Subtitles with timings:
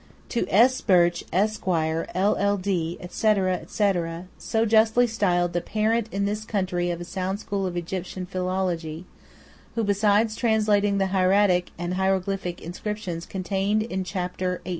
[0.29, 0.81] To S.
[0.81, 3.53] Birch, Esq., LL.D., etc.
[3.53, 8.25] etc., so justly styled "the Parent in this country of a sound school of Egyptian
[8.25, 9.05] philology,"
[9.75, 14.69] who besides translating the hieratic and hieroglyphic inscriptions contained in Chapter xviii.